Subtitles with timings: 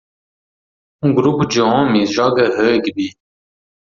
[1.03, 3.15] Um grupo de homens joga rugby.